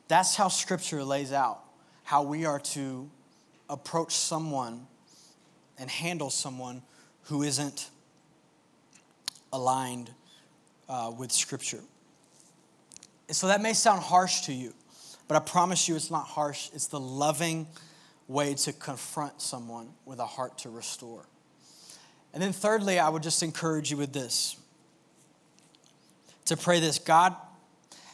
[0.09, 1.61] That's how Scripture lays out
[2.03, 3.09] how we are to
[3.69, 4.85] approach someone
[5.77, 6.81] and handle someone
[7.21, 7.89] who isn't
[9.53, 10.11] aligned
[10.89, 11.79] uh, with Scripture.
[13.29, 14.73] And so that may sound harsh to you,
[15.29, 16.71] but I promise you it's not harsh.
[16.73, 17.67] It's the loving
[18.27, 21.25] way to confront someone with a heart to restore.
[22.33, 24.57] And then, thirdly, I would just encourage you with this
[26.49, 27.35] to pray this God,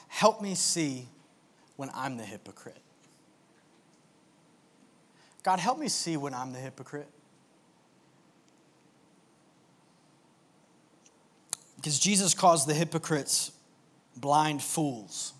[0.07, 1.07] help me see
[1.77, 2.77] when I'm the hypocrite.
[5.41, 7.07] God, help me see when I'm the hypocrite.
[11.77, 13.51] Because Jesus calls the hypocrites
[14.17, 15.33] blind fools.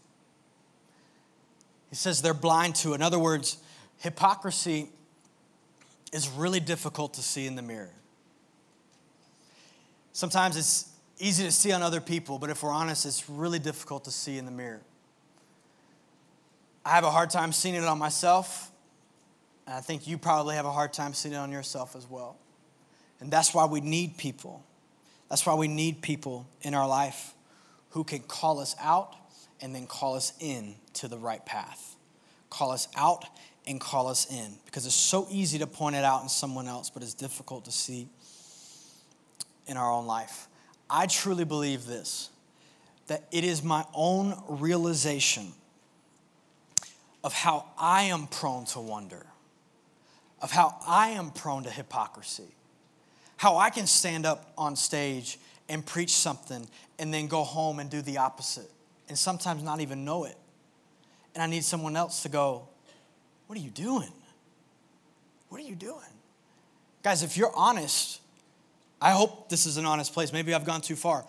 [1.90, 2.94] He says they're blind to.
[2.94, 3.58] In other words,
[3.98, 4.90] hypocrisy
[6.14, 7.92] is really difficult to see in the mirror.
[10.14, 14.06] Sometimes it's easy to see on other people, but if we're honest, it's really difficult
[14.06, 14.82] to see in the mirror.
[16.86, 18.72] I have a hard time seeing it on myself,
[19.66, 22.38] and I think you probably have a hard time seeing it on yourself as well.
[23.20, 24.64] And that's why we need people.
[25.30, 27.34] That's why we need people in our life
[27.92, 29.16] who can call us out
[29.62, 31.96] and then call us in to the right path.
[32.50, 33.26] Call us out
[33.66, 36.90] and call us in because it's so easy to point it out in someone else,
[36.90, 38.08] but it's difficult to see
[39.66, 40.48] in our own life.
[40.90, 42.30] I truly believe this
[43.08, 45.52] that it is my own realization
[47.24, 49.26] of how I am prone to wonder,
[50.42, 52.56] of how I am prone to hypocrisy,
[53.38, 56.68] how I can stand up on stage and preach something
[56.98, 58.70] and then go home and do the opposite,
[59.08, 60.38] and sometimes not even know it.
[61.34, 62.68] And I need someone else to go,
[63.48, 64.14] What are you doing?
[65.50, 66.00] What are you doing?
[67.04, 68.20] Guys, if you're honest,
[69.02, 70.32] I hope this is an honest place.
[70.32, 71.26] Maybe I've gone too far.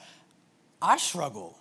[0.80, 1.58] I struggle.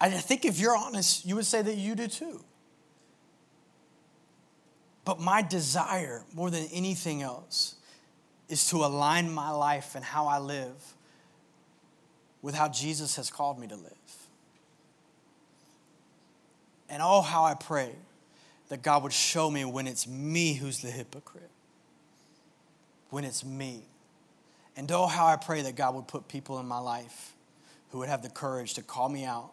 [0.00, 2.44] I think if you're honest, you would say that you do too.
[5.04, 7.76] But my desire, more than anything else,
[8.48, 10.94] is to align my life and how I live
[12.42, 13.92] with how Jesus has called me to live.
[16.88, 17.92] And oh, how I pray
[18.68, 21.50] that God would show me when it's me who's the hypocrite,
[23.10, 23.82] when it's me.
[24.76, 27.34] And oh, how I pray that God would put people in my life
[27.90, 29.50] who would have the courage to call me out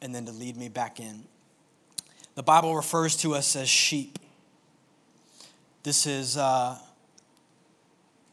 [0.00, 1.24] and then to lead me back in.
[2.34, 4.18] The Bible refers to us as sheep.
[5.82, 6.78] This is uh,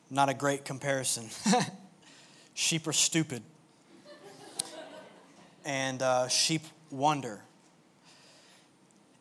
[0.10, 1.30] not a great comparison.
[2.54, 3.44] sheep are stupid,
[5.66, 7.42] and uh, sheep wonder.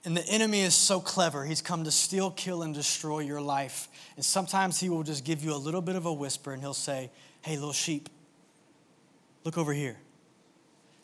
[0.05, 1.45] And the enemy is so clever.
[1.45, 3.89] He's come to steal, kill, and destroy your life.
[4.17, 6.75] And sometimes he will just give you a little bit of a whisper and he'll
[6.75, 7.11] say,
[7.43, 8.09] Hey, little sheep,
[9.45, 9.97] look over here.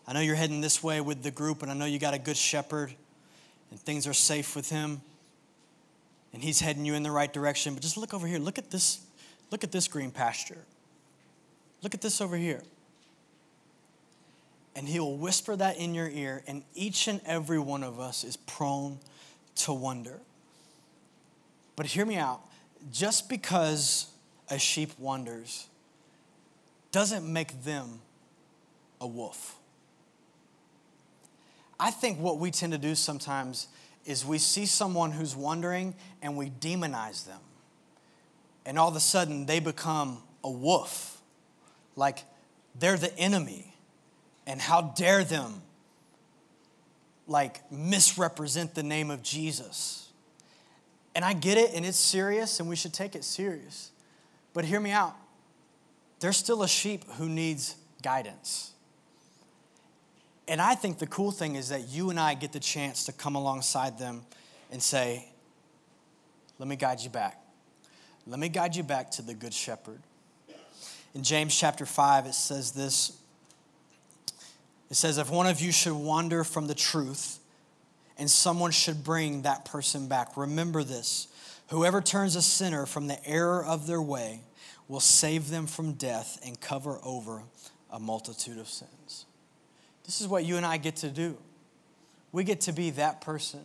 [0.06, 2.18] I know you're heading this way with the group, and I know you got a
[2.18, 2.94] good shepherd,
[3.70, 5.00] and things are safe with him,
[6.32, 7.72] and he's heading you in the right direction.
[7.72, 8.38] But just look over here.
[8.38, 9.00] Look at this.
[9.50, 10.58] Look at this green pasture.
[11.82, 12.62] Look at this over here.
[14.76, 18.24] And he will whisper that in your ear, and each and every one of us
[18.24, 18.98] is prone
[19.56, 20.20] to wonder.
[21.76, 22.40] But hear me out.
[22.92, 24.08] Just because
[24.50, 25.68] a sheep wanders
[26.92, 28.00] doesn't make them
[29.00, 29.56] a wolf.
[31.78, 33.68] I think what we tend to do sometimes
[34.04, 37.40] is we see someone who's wandering and we demonize them.
[38.66, 41.20] And all of a sudden they become a wolf.
[41.96, 42.20] Like
[42.78, 43.73] they're the enemy.
[44.46, 45.62] And how dare them
[47.26, 50.08] like misrepresent the name of Jesus.
[51.14, 53.90] And I get it and it's serious and we should take it serious.
[54.52, 55.14] But hear me out.
[56.20, 58.72] There's still a sheep who needs guidance.
[60.46, 63.12] And I think the cool thing is that you and I get the chance to
[63.12, 64.22] come alongside them
[64.70, 65.26] and say,
[66.58, 67.40] Let me guide you back.
[68.26, 70.00] Let me guide you back to the Good Shepherd.
[71.14, 73.18] In James chapter 5, it says this
[74.94, 77.40] It says, If one of you should wander from the truth,
[78.16, 81.26] and someone should bring that person back, remember this
[81.70, 84.42] whoever turns a sinner from the error of their way
[84.86, 87.42] will save them from death and cover over
[87.90, 89.26] a multitude of sins.
[90.04, 91.38] This is what you and I get to do.
[92.30, 93.62] We get to be that person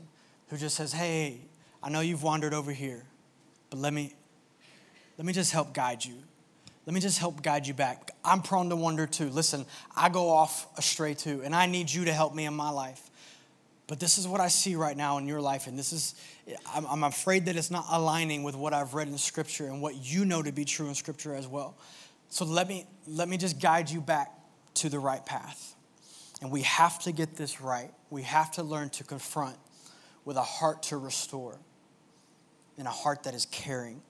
[0.47, 1.41] who just says, Hey,
[1.83, 3.03] I know you've wandered over here,
[3.69, 4.15] but let me,
[5.19, 6.15] let me just help guide you.
[6.89, 8.09] Let me just help guide you back.
[8.25, 9.29] I'm prone to wander too.
[9.29, 12.71] Listen, I go off astray too, and I need you to help me in my
[12.71, 13.11] life.
[13.85, 16.15] But this is what I see right now in your life, and this is,
[16.73, 19.97] I'm, I'm afraid that it's not aligning with what I've read in Scripture and what
[19.97, 21.77] you know to be true in Scripture as well.
[22.29, 24.31] So let me, let me just guide you back
[24.73, 25.75] to the right path.
[26.41, 27.91] And we have to get this right.
[28.09, 29.57] We have to learn to confront
[30.25, 31.59] with a heart to restore
[32.79, 34.01] and a heart that is caring.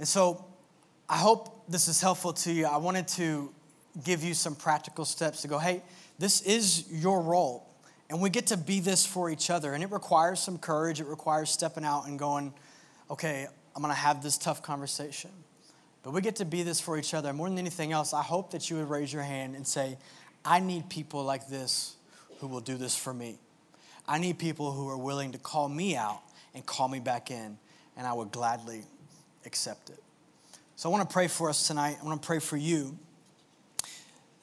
[0.00, 0.44] And so
[1.10, 2.64] I hope this is helpful to you.
[2.64, 3.52] I wanted to
[4.02, 5.82] give you some practical steps to go, hey,
[6.18, 7.68] this is your role.
[8.08, 9.74] And we get to be this for each other.
[9.74, 12.54] And it requires some courage, it requires stepping out and going,
[13.10, 13.46] okay,
[13.76, 15.30] I'm gonna have this tough conversation.
[16.02, 17.34] But we get to be this for each other.
[17.34, 19.98] More than anything else, I hope that you would raise your hand and say,
[20.46, 21.96] I need people like this
[22.38, 23.38] who will do this for me.
[24.08, 26.22] I need people who are willing to call me out
[26.54, 27.58] and call me back in,
[27.98, 28.84] and I would gladly
[29.44, 30.02] accept it.
[30.76, 31.98] So I want to pray for us tonight.
[32.00, 32.98] I want to pray for you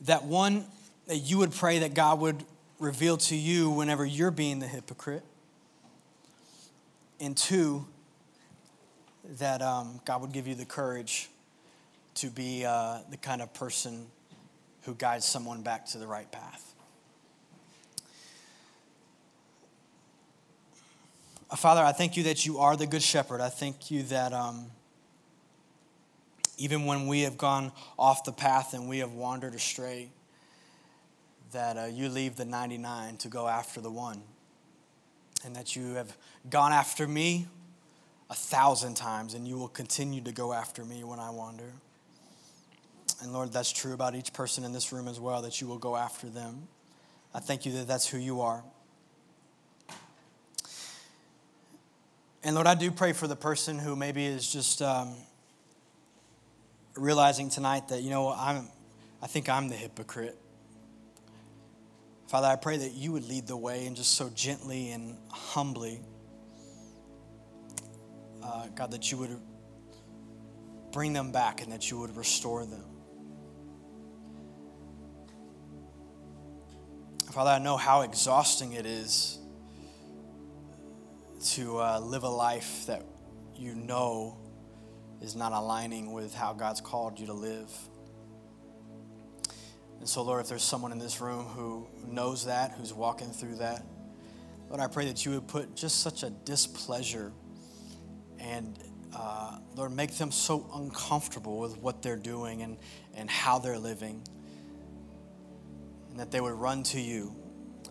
[0.02, 0.66] that one,
[1.08, 2.44] that you would pray that God would
[2.80, 5.24] reveal to you whenever you're being the hypocrite.
[7.20, 7.88] And two,
[9.40, 11.30] that um, God would give you the courage
[12.16, 14.06] to be uh, the kind of person
[14.84, 16.74] who guides someone back to the right path.
[21.50, 23.42] Uh, Father, I thank you that you are the good shepherd.
[23.42, 24.68] I thank you that um,
[26.58, 30.10] even when we have gone off the path and we have wandered astray,
[31.52, 34.22] that uh, you leave the 99 to go after the one.
[35.46, 36.18] And that you have
[36.50, 37.48] gone after me
[38.30, 41.72] a thousand times and you will continue to go after me when I wander.
[43.22, 45.78] And Lord, that's true about each person in this room as well, that you will
[45.78, 46.68] go after them.
[47.34, 48.64] I thank you that that's who you are.
[52.44, 55.16] And Lord, I do pray for the person who maybe is just um,
[56.98, 58.70] realizing tonight that, you know, I'm,
[59.22, 60.38] I think I'm the hypocrite.
[62.28, 66.02] Father, I pray that you would lead the way and just so gently and humbly,
[68.44, 69.40] uh, God, that you would
[70.92, 72.84] bring them back and that you would restore them.
[77.32, 79.38] Father, I know how exhausting it is
[81.52, 83.04] to uh, live a life that
[83.56, 84.38] you know
[85.22, 87.72] is not aligning with how God's called you to live.
[90.00, 93.56] And so, Lord, if there's someone in this room who knows that, who's walking through
[93.56, 93.84] that,
[94.70, 97.32] Lord, I pray that you would put just such a displeasure
[98.40, 98.78] and,
[99.16, 102.78] uh, Lord, make them so uncomfortable with what they're doing and,
[103.16, 104.22] and how they're living.
[106.12, 107.36] And that they would run to you,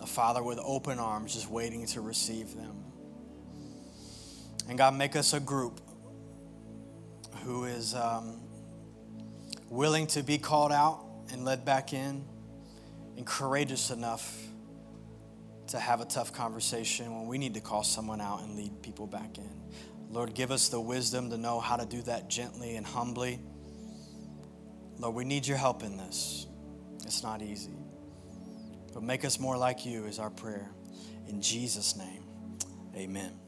[0.00, 2.84] a Father with open arms, just waiting to receive them.
[4.68, 5.80] And God, make us a group
[7.46, 8.40] who is um,
[9.70, 12.24] willing to be called out and led back in
[13.16, 14.36] and courageous enough
[15.68, 19.06] to have a tough conversation when we need to call someone out and lead people
[19.06, 19.48] back in.
[20.10, 23.38] Lord, give us the wisdom to know how to do that gently and humbly.
[24.98, 26.48] Lord, we need your help in this.
[27.04, 27.76] It's not easy.
[28.92, 30.68] But make us more like you is our prayer.
[31.28, 32.24] In Jesus' name,
[32.96, 33.45] amen.